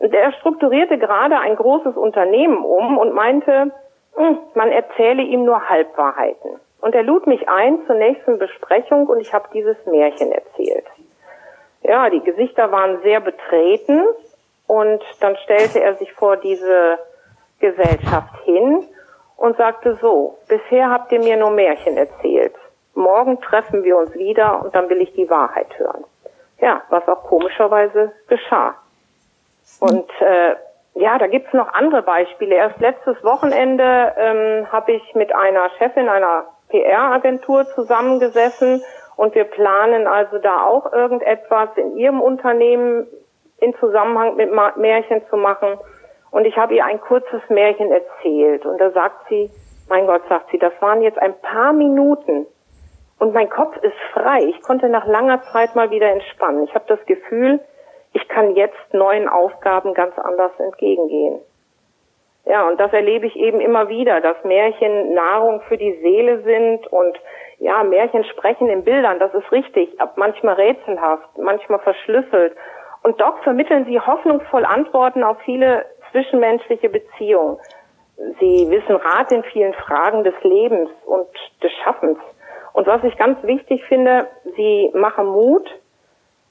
Und 0.00 0.14
er 0.14 0.32
strukturierte 0.32 0.98
gerade 0.98 1.38
ein 1.38 1.56
großes 1.56 1.94
Unternehmen 1.94 2.64
um 2.64 2.96
und 2.96 3.12
meinte, 3.14 3.70
hm, 4.14 4.38
man 4.54 4.72
erzähle 4.72 5.22
ihm 5.22 5.44
nur 5.44 5.68
Halbwahrheiten. 5.68 6.58
Und 6.80 6.94
er 6.94 7.02
lud 7.02 7.26
mich 7.26 7.48
ein 7.50 7.84
zur 7.86 7.96
nächsten 7.96 8.38
Besprechung 8.38 9.06
und 9.06 9.20
ich 9.20 9.34
habe 9.34 9.48
dieses 9.52 9.76
Märchen 9.84 10.32
erzählt. 10.32 10.86
Ja, 11.82 12.08
die 12.08 12.20
Gesichter 12.20 12.72
waren 12.72 13.02
sehr 13.02 13.20
betreten 13.20 14.02
und 14.66 15.02
dann 15.20 15.36
stellte 15.44 15.80
er 15.80 15.94
sich 15.96 16.12
vor 16.14 16.38
diese 16.38 16.98
Gesellschaft 17.58 18.34
hin 18.44 18.82
und 19.36 19.58
sagte 19.58 19.98
so, 20.00 20.38
bisher 20.48 20.90
habt 20.90 21.12
ihr 21.12 21.20
mir 21.20 21.36
nur 21.36 21.50
Märchen 21.50 21.98
erzählt. 21.98 22.54
Morgen 22.94 23.38
treffen 23.42 23.84
wir 23.84 23.98
uns 23.98 24.14
wieder 24.14 24.62
und 24.62 24.74
dann 24.74 24.88
will 24.88 25.02
ich 25.02 25.12
die 25.12 25.28
Wahrheit 25.28 25.78
hören. 25.78 26.04
Ja, 26.58 26.82
was 26.88 27.06
auch 27.06 27.24
komischerweise 27.24 28.12
geschah. 28.28 28.76
Und 29.78 30.10
äh, 30.20 30.56
ja, 30.94 31.18
da 31.18 31.26
gibt's 31.28 31.52
noch 31.52 31.72
andere 31.72 32.02
Beispiele. 32.02 32.56
Erst 32.56 32.80
letztes 32.80 33.22
Wochenende 33.22 34.12
ähm, 34.16 34.72
habe 34.72 34.92
ich 34.92 35.14
mit 35.14 35.34
einer 35.34 35.70
Chefin 35.78 36.08
einer 36.08 36.46
PR-Agentur 36.68 37.66
zusammengesessen 37.74 38.82
und 39.16 39.34
wir 39.34 39.44
planen 39.44 40.06
also 40.06 40.38
da 40.38 40.64
auch 40.64 40.92
irgendetwas 40.92 41.68
in 41.76 41.96
ihrem 41.96 42.20
Unternehmen 42.20 43.06
in 43.58 43.74
Zusammenhang 43.76 44.36
mit 44.36 44.50
Märchen 44.76 45.22
zu 45.28 45.36
machen. 45.36 45.78
Und 46.30 46.44
ich 46.44 46.56
habe 46.56 46.74
ihr 46.74 46.84
ein 46.84 47.00
kurzes 47.00 47.42
Märchen 47.48 47.92
erzählt 47.92 48.64
und 48.64 48.78
da 48.78 48.90
sagt 48.90 49.28
sie, 49.28 49.50
mein 49.88 50.06
Gott, 50.06 50.22
sagt 50.28 50.50
sie, 50.50 50.58
das 50.58 50.72
waren 50.80 51.02
jetzt 51.02 51.18
ein 51.18 51.34
paar 51.40 51.72
Minuten 51.72 52.46
und 53.18 53.34
mein 53.34 53.50
Kopf 53.50 53.76
ist 53.78 53.96
frei. 54.12 54.44
Ich 54.44 54.62
konnte 54.62 54.88
nach 54.88 55.06
langer 55.06 55.42
Zeit 55.52 55.74
mal 55.74 55.90
wieder 55.90 56.10
entspannen. 56.10 56.64
Ich 56.64 56.74
habe 56.74 56.84
das 56.88 57.04
Gefühl, 57.06 57.60
kann 58.32 58.56
jetzt 58.56 58.94
neuen 58.94 59.28
Aufgaben 59.28 59.94
ganz 59.94 60.18
anders 60.18 60.52
entgegengehen. 60.58 61.40
Ja, 62.46 62.66
und 62.66 62.80
das 62.80 62.92
erlebe 62.92 63.26
ich 63.26 63.36
eben 63.36 63.60
immer 63.60 63.88
wieder, 63.88 64.20
dass 64.20 64.42
Märchen 64.44 65.14
Nahrung 65.14 65.60
für 65.68 65.76
die 65.76 65.92
Seele 66.00 66.42
sind 66.42 66.86
und 66.86 67.18
ja, 67.58 67.84
Märchen 67.84 68.24
sprechen 68.24 68.68
in 68.68 68.84
Bildern, 68.84 69.18
das 69.18 69.34
ist 69.34 69.52
richtig, 69.52 69.96
manchmal 70.16 70.54
rätselhaft, 70.54 71.36
manchmal 71.36 71.78
verschlüsselt. 71.80 72.56
Und 73.02 73.20
doch 73.20 73.42
vermitteln 73.42 73.84
sie 73.84 74.00
hoffnungsvoll 74.00 74.64
Antworten 74.64 75.22
auf 75.22 75.38
viele 75.44 75.84
zwischenmenschliche 76.10 76.88
Beziehungen. 76.88 77.58
Sie 78.40 78.68
wissen 78.70 78.96
Rat 78.96 79.32
in 79.32 79.42
vielen 79.44 79.74
Fragen 79.74 80.24
des 80.24 80.34
Lebens 80.42 80.90
und 81.06 81.28
des 81.62 81.72
Schaffens. 81.84 82.18
Und 82.72 82.86
was 82.86 83.02
ich 83.04 83.16
ganz 83.16 83.42
wichtig 83.42 83.84
finde, 83.84 84.26
sie 84.56 84.90
machen 84.94 85.26
Mut, 85.26 85.70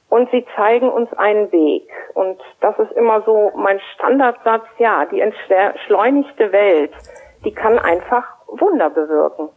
und 0.09 0.29
sie 0.31 0.45
zeigen 0.55 0.89
uns 0.89 1.11
einen 1.13 1.51
Weg. 1.51 1.87
Und 2.15 2.39
das 2.61 2.77
ist 2.79 2.91
immer 2.93 3.21
so 3.25 3.51
mein 3.55 3.79
Standardsatz, 3.95 4.65
ja, 4.77 5.05
die 5.05 5.21
entschleunigte 5.21 6.51
Welt, 6.51 6.91
die 7.45 7.53
kann 7.53 7.79
einfach 7.79 8.25
Wunder 8.47 8.89
bewirken. 8.89 9.49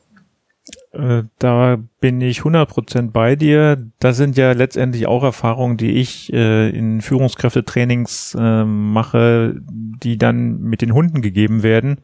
Äh, 0.92 1.24
da 1.38 1.78
bin 2.00 2.20
ich 2.20 2.40
100% 2.40 3.12
bei 3.12 3.34
dir. 3.34 3.76
Das 3.98 4.16
sind 4.16 4.36
ja 4.36 4.52
letztendlich 4.52 5.06
auch 5.06 5.24
Erfahrungen, 5.24 5.76
die 5.76 6.00
ich 6.00 6.32
äh, 6.32 6.68
in 6.68 7.00
Führungskräftetrainings 7.00 8.36
äh, 8.38 8.64
mache, 8.64 9.54
die 9.58 10.18
dann 10.18 10.58
mit 10.60 10.82
den 10.82 10.94
Hunden 10.94 11.22
gegeben 11.22 11.62
werden. 11.62 12.02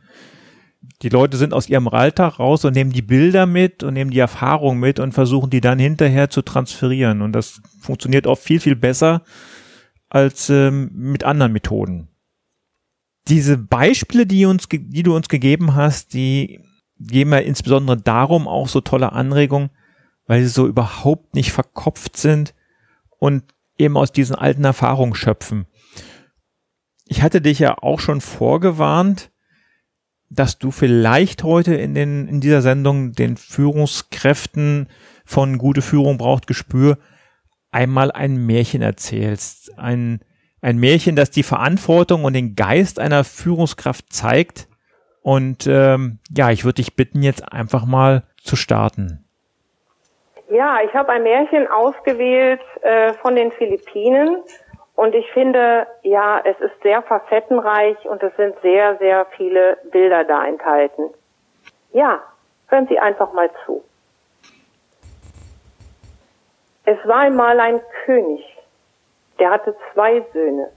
Die 1.02 1.08
Leute 1.08 1.36
sind 1.36 1.54
aus 1.54 1.68
ihrem 1.68 1.88
Alltag 1.88 2.38
raus 2.38 2.64
und 2.64 2.74
nehmen 2.74 2.92
die 2.92 3.02
Bilder 3.02 3.46
mit 3.46 3.82
und 3.82 3.94
nehmen 3.94 4.10
die 4.10 4.18
Erfahrung 4.18 4.78
mit 4.78 5.00
und 5.00 5.12
versuchen 5.12 5.50
die 5.50 5.60
dann 5.60 5.78
hinterher 5.78 6.30
zu 6.30 6.42
transferieren. 6.42 7.22
Und 7.22 7.32
das 7.32 7.60
funktioniert 7.80 8.26
oft 8.26 8.42
viel, 8.42 8.60
viel 8.60 8.76
besser 8.76 9.22
als 10.08 10.50
ähm, 10.50 10.90
mit 10.92 11.24
anderen 11.24 11.52
Methoden. 11.52 12.08
Diese 13.28 13.58
Beispiele, 13.58 14.26
die, 14.26 14.46
uns, 14.46 14.68
die 14.68 15.02
du 15.02 15.14
uns 15.14 15.28
gegeben 15.28 15.74
hast, 15.74 16.14
die 16.14 16.60
geben 16.98 17.32
ja 17.32 17.38
insbesondere 17.38 17.96
darum 17.96 18.48
auch 18.48 18.68
so 18.68 18.80
tolle 18.80 19.12
Anregungen, 19.12 19.70
weil 20.26 20.42
sie 20.42 20.48
so 20.48 20.66
überhaupt 20.66 21.34
nicht 21.34 21.52
verkopft 21.52 22.16
sind 22.16 22.54
und 23.18 23.44
eben 23.76 23.96
aus 23.96 24.12
diesen 24.12 24.34
alten 24.34 24.64
Erfahrungen 24.64 25.14
schöpfen. 25.14 25.66
Ich 27.06 27.22
hatte 27.22 27.40
dich 27.40 27.58
ja 27.58 27.78
auch 27.78 28.00
schon 28.00 28.20
vorgewarnt, 28.20 29.30
dass 30.30 30.58
du 30.58 30.70
vielleicht 30.70 31.42
heute 31.42 31.74
in, 31.74 31.94
den, 31.94 32.28
in 32.28 32.40
dieser 32.40 32.62
Sendung 32.62 33.12
den 33.12 33.36
Führungskräften 33.36 34.88
von 35.24 35.58
gute 35.58 35.82
Führung 35.82 36.18
braucht 36.18 36.46
Gespür 36.46 36.98
einmal 37.70 38.10
ein 38.10 38.46
Märchen 38.46 38.82
erzählst. 38.82 39.78
Ein, 39.78 40.20
ein 40.60 40.78
Märchen, 40.78 41.16
das 41.16 41.30
die 41.30 41.42
Verantwortung 41.42 42.24
und 42.24 42.34
den 42.34 42.54
Geist 42.54 42.98
einer 42.98 43.24
Führungskraft 43.24 44.12
zeigt. 44.12 44.68
Und 45.22 45.66
ähm, 45.66 46.18
ja, 46.34 46.50
ich 46.50 46.64
würde 46.64 46.76
dich 46.76 46.96
bitten, 46.96 47.22
jetzt 47.22 47.52
einfach 47.52 47.84
mal 47.84 48.22
zu 48.42 48.56
starten. 48.56 49.24
Ja, 50.50 50.78
ich 50.82 50.94
habe 50.94 51.12
ein 51.12 51.22
Märchen 51.22 51.66
ausgewählt 51.68 52.60
äh, 52.80 53.12
von 53.14 53.36
den 53.36 53.52
Philippinen 53.52 54.38
und 54.98 55.14
ich 55.14 55.30
finde, 55.30 55.86
ja, 56.02 56.40
es 56.42 56.58
ist 56.58 56.82
sehr 56.82 57.02
facettenreich 57.02 58.04
und 58.08 58.20
es 58.20 58.34
sind 58.34 58.60
sehr, 58.62 58.96
sehr 58.96 59.26
viele 59.36 59.78
Bilder 59.92 60.24
da 60.24 60.44
enthalten. 60.44 61.14
Ja, 61.92 62.20
hören 62.66 62.88
Sie 62.88 62.98
einfach 62.98 63.32
mal 63.32 63.48
zu. 63.64 63.84
Es 66.84 66.98
war 67.04 67.18
einmal 67.18 67.60
ein 67.60 67.80
König, 68.04 68.44
der 69.38 69.50
hatte 69.50 69.76
zwei 69.92 70.26
Söhne. 70.32 70.68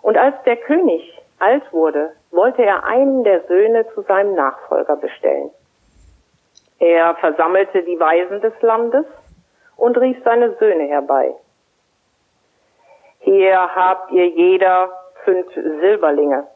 Und 0.00 0.16
als 0.16 0.42
der 0.44 0.56
König 0.56 1.20
alt 1.38 1.70
wurde, 1.70 2.12
wollte 2.30 2.64
er 2.64 2.84
einen 2.84 3.24
der 3.24 3.42
Söhne 3.46 3.86
zu 3.92 4.00
seinem 4.04 4.36
Nachfolger 4.36 4.96
bestellen. 4.96 5.50
Er 6.78 7.14
versammelte 7.16 7.82
die 7.82 8.00
Weisen 8.00 8.40
des 8.40 8.54
Landes 8.62 9.04
und 9.76 9.98
rief 9.98 10.16
seine 10.24 10.54
Söhne 10.54 10.84
herbei. 10.84 11.34
Hier 13.20 13.74
habt 13.74 14.10
ihr 14.12 14.28
jeder 14.28 14.90
fünf 15.24 15.52
Silberlinge. 15.54 16.46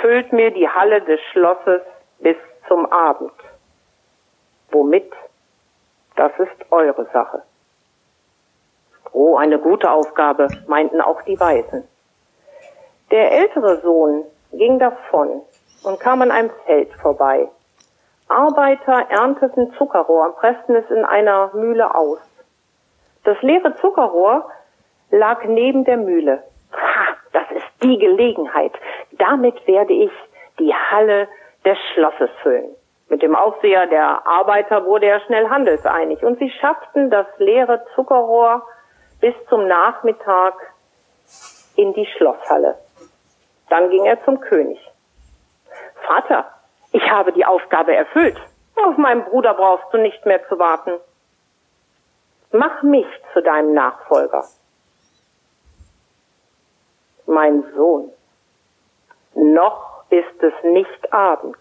Füllt 0.00 0.32
mir 0.32 0.50
die 0.50 0.68
Halle 0.68 1.02
des 1.02 1.20
Schlosses 1.32 1.82
bis 2.18 2.36
zum 2.68 2.90
Abend. 2.92 3.32
Womit? 4.70 5.12
Das 6.16 6.32
ist 6.38 6.72
eure 6.72 7.06
Sache. 7.12 7.42
Oh, 9.12 9.36
eine 9.36 9.60
gute 9.60 9.90
Aufgabe, 9.90 10.48
meinten 10.66 11.00
auch 11.00 11.22
die 11.22 11.38
Weisen. 11.38 11.86
Der 13.12 13.30
ältere 13.30 13.80
Sohn 13.82 14.24
ging 14.52 14.80
davon 14.80 15.42
und 15.84 16.00
kam 16.00 16.22
an 16.22 16.32
einem 16.32 16.50
Feld 16.66 16.92
vorbei. 16.94 17.48
Arbeiter 18.28 19.10
ernteten 19.10 19.72
Zuckerrohr 19.74 20.26
und 20.26 20.36
pressten 20.36 20.74
es 20.74 20.90
in 20.90 21.04
einer 21.04 21.50
Mühle 21.54 21.94
aus. 21.94 22.18
Das 23.22 23.40
leere 23.42 23.76
Zuckerrohr 23.76 24.50
lag 25.14 25.44
neben 25.44 25.84
der 25.84 25.96
Mühle. 25.96 26.42
Ha, 26.72 27.16
das 27.32 27.50
ist 27.52 27.66
die 27.82 27.98
Gelegenheit. 27.98 28.72
Damit 29.12 29.66
werde 29.66 29.92
ich 29.92 30.10
die 30.58 30.74
Halle 30.74 31.28
des 31.64 31.78
Schlosses 31.92 32.30
füllen. 32.42 32.74
Mit 33.08 33.22
dem 33.22 33.36
Aufseher 33.36 33.86
der 33.86 34.26
Arbeiter 34.26 34.84
wurde 34.86 35.06
er 35.06 35.20
schnell 35.20 35.48
handelseinig 35.48 36.22
und 36.22 36.38
sie 36.38 36.50
schafften 36.50 37.10
das 37.10 37.26
leere 37.38 37.84
Zuckerrohr 37.94 38.66
bis 39.20 39.34
zum 39.48 39.68
Nachmittag 39.68 40.54
in 41.76 41.92
die 41.94 42.06
Schlosshalle. 42.06 42.76
Dann 43.68 43.90
ging 43.90 44.04
er 44.04 44.22
zum 44.24 44.40
König. 44.40 44.80
Vater, 46.06 46.50
ich 46.92 47.08
habe 47.10 47.32
die 47.32 47.44
Aufgabe 47.44 47.94
erfüllt. 47.94 48.38
Auf 48.76 48.96
meinen 48.96 49.24
Bruder 49.24 49.54
brauchst 49.54 49.92
du 49.92 49.98
nicht 49.98 50.26
mehr 50.26 50.46
zu 50.48 50.58
warten. 50.58 50.98
Mach 52.52 52.82
mich 52.82 53.06
zu 53.32 53.42
deinem 53.42 53.74
Nachfolger 53.74 54.44
mein 57.26 57.64
Sohn, 57.74 58.10
noch 59.34 60.04
ist 60.10 60.42
es 60.42 60.52
nicht 60.62 61.12
Abend. 61.12 61.56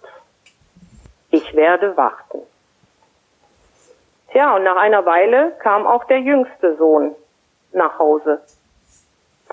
Ich 1.31 1.55
werde 1.55 1.97
warten. 1.97 2.41
Tja, 4.31 4.55
und 4.55 4.63
nach 4.63 4.77
einer 4.77 5.05
Weile 5.05 5.51
kam 5.59 5.85
auch 5.87 6.03
der 6.05 6.19
jüngste 6.19 6.75
Sohn 6.77 7.15
nach 7.71 7.99
Hause. 7.99 8.41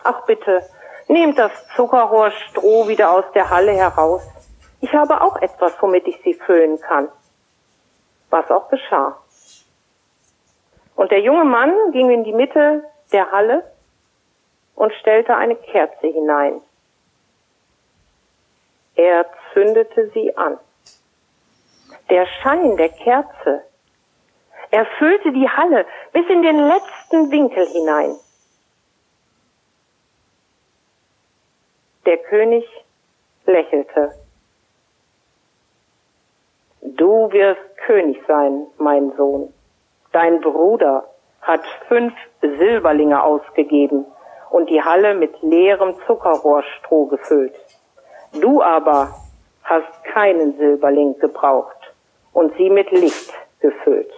Ach 0.03 0.25
bitte, 0.27 0.62
nehmt 1.09 1.38
das 1.38 1.53
Zuckerrohrstroh 1.77 2.88
wieder 2.88 3.11
aus 3.11 3.25
der 3.35 3.51
Halle 3.51 3.73
heraus. 3.73 4.23
Ich 4.81 4.92
habe 4.94 5.20
auch 5.20 5.37
etwas, 5.37 5.75
womit 5.81 6.07
ich 6.07 6.20
sie 6.23 6.35
füllen 6.35 6.81
kann. 6.81 7.09
Was 8.31 8.51
auch 8.51 8.68
geschah. 8.68 9.18
Und 10.96 11.11
der 11.11 11.20
junge 11.20 11.44
Mann 11.44 11.73
ging 11.92 12.11
in 12.11 12.25
die 12.25 12.33
Mitte 12.33 12.85
der 13.12 13.31
Halle 13.31 13.64
und 14.80 14.94
stellte 14.94 15.36
eine 15.36 15.56
Kerze 15.56 16.06
hinein. 16.06 16.62
Er 18.94 19.26
zündete 19.52 20.08
sie 20.14 20.34
an. 20.38 20.58
Der 22.08 22.24
Schein 22.24 22.78
der 22.78 22.88
Kerze 22.88 23.62
erfüllte 24.70 25.32
die 25.32 25.46
Halle 25.50 25.84
bis 26.14 26.26
in 26.30 26.40
den 26.40 26.56
letzten 26.56 27.30
Winkel 27.30 27.66
hinein. 27.66 28.16
Der 32.06 32.16
König 32.16 32.64
lächelte. 33.44 34.14
Du 36.80 37.30
wirst 37.32 37.76
König 37.84 38.18
sein, 38.26 38.66
mein 38.78 39.12
Sohn. 39.18 39.52
Dein 40.12 40.40
Bruder 40.40 41.06
hat 41.42 41.66
fünf 41.86 42.14
Silberlinge 42.40 43.22
ausgegeben 43.22 44.06
und 44.50 44.68
die 44.68 44.82
Halle 44.82 45.14
mit 45.14 45.40
leerem 45.42 45.94
Zuckerrohrstroh 46.06 47.06
gefüllt. 47.06 47.54
Du 48.40 48.62
aber 48.62 49.14
hast 49.64 50.04
keinen 50.04 50.56
Silberling 50.58 51.18
gebraucht 51.18 51.76
und 52.32 52.52
sie 52.56 52.70
mit 52.70 52.90
Licht 52.90 53.32
gefüllt. 53.60 54.10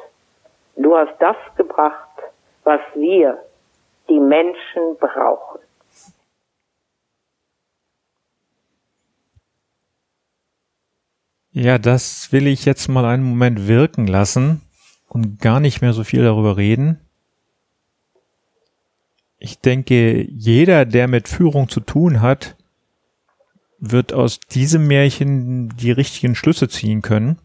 Du 0.76 0.96
hast 0.96 1.14
das 1.20 1.36
gebracht, 1.56 2.08
was 2.64 2.80
wir, 2.94 3.38
die 4.08 4.20
Menschen, 4.20 4.96
brauchen. 4.98 5.60
Ja, 11.54 11.76
das 11.76 12.32
will 12.32 12.46
ich 12.46 12.64
jetzt 12.64 12.88
mal 12.88 13.04
einen 13.04 13.24
Moment 13.24 13.68
wirken 13.68 14.06
lassen 14.06 14.62
und 15.08 15.38
gar 15.40 15.60
nicht 15.60 15.82
mehr 15.82 15.92
so 15.92 16.02
viel 16.02 16.24
darüber 16.24 16.56
reden. 16.56 17.01
Ich 19.44 19.58
denke, 19.58 20.22
jeder, 20.30 20.84
der 20.84 21.08
mit 21.08 21.26
Führung 21.26 21.68
zu 21.68 21.80
tun 21.80 22.20
hat, 22.20 22.56
wird 23.80 24.12
aus 24.12 24.38
diesem 24.38 24.86
Märchen 24.86 25.76
die 25.76 25.90
richtigen 25.90 26.36
Schlüsse 26.36 26.68
ziehen 26.68 27.02
können. 27.02 27.40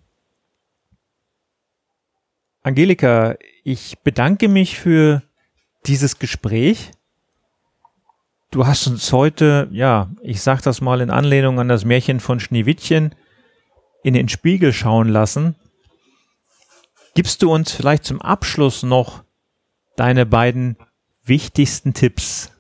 Angelika, 2.62 3.36
ich 3.64 3.98
bedanke 4.04 4.48
mich 4.48 4.78
für 4.78 5.24
dieses 5.88 6.20
Gespräch. 6.20 6.92
Du 8.52 8.68
hast 8.68 8.86
uns 8.86 9.12
heute, 9.12 9.68
ja, 9.72 10.12
ich 10.22 10.44
sag 10.44 10.62
das 10.62 10.82
mal 10.82 11.02
in 11.02 11.10
Anlehnung 11.10 11.60
an 11.60 11.68
das 11.68 11.84
Märchen 11.84 12.20
von 12.20 12.40
Schneewittchen, 12.40 13.16
in 14.04 14.14
den 14.14 14.30
Spiegel 14.30 14.72
schauen 14.72 15.10
lassen. 15.10 15.56
Gibst 17.16 17.42
du 17.42 17.52
uns 17.52 17.72
vielleicht 17.72 18.06
zum 18.06 18.22
Abschluss 18.22 18.84
noch 18.84 19.24
deine 19.96 20.28
beiden 20.28 20.78
wichtigsten 21.28 21.94
Tipps? 21.94 22.52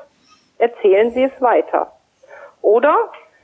erzählen 0.58 1.10
Sie 1.12 1.22
es 1.22 1.40
weiter. 1.40 1.90
Oder 2.60 2.94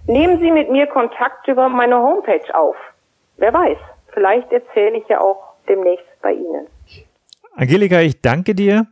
nehmen 0.07 0.39
Sie 0.39 0.51
mit 0.51 0.71
mir 0.71 0.87
Kontakt 0.87 1.49
über 1.49 1.69
meine 1.69 1.97
Homepage 1.97 2.55
auf. 2.55 2.77
Wer 3.37 3.53
weiß, 3.53 3.79
vielleicht 4.13 4.51
erzähle 4.53 4.99
ich 4.99 5.09
ja 5.09 5.21
auch 5.21 5.55
demnächst 5.69 6.07
bei 6.23 6.33
Ihnen. 6.33 6.67
Angelika, 7.55 8.01
ich 8.01 8.21
danke 8.21 8.55
dir. 8.55 8.87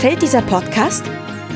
gefällt 0.05 0.23
dieser 0.23 0.43
Podcast? 0.43 1.05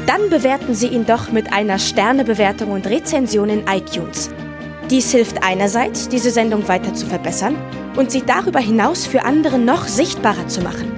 Dann 0.07 0.31
bewerten 0.31 0.75
Sie 0.75 0.87
ihn 0.87 1.05
doch 1.05 1.31
mit 1.33 1.53
einer 1.53 1.79
Sternebewertung 1.79 2.71
und 2.71 2.87
Rezension 2.87 3.49
in 3.51 3.67
iTunes. 3.67 4.31
Dies 4.91 5.11
hilft 5.11 5.43
einerseits, 5.43 6.09
diese 6.09 6.31
Sendung 6.31 6.67
weiter 6.67 6.95
zu 6.95 7.05
verbessern 7.05 7.57
und 7.97 8.11
sie 8.11 8.23
darüber 8.23 8.61
hinaus 8.61 9.07
für 9.07 9.25
andere 9.25 9.59
noch 9.59 9.87
sichtbarer 9.87 10.47
zu 10.49 10.63
machen. 10.63 10.98